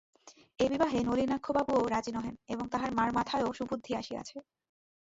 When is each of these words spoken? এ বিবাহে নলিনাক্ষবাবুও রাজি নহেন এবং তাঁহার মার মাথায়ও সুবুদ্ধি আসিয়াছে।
এ 0.59 0.65
বিবাহে 0.69 0.99
নলিনাক্ষবাবুও 1.03 1.83
রাজি 1.87 2.11
নহেন 2.11 2.35
এবং 2.47 2.65
তাঁহার 2.71 2.91
মার 2.95 3.09
মাথায়ও 3.13 3.49
সুবুদ্ধি 3.53 3.91
আসিয়াছে। 3.95 4.35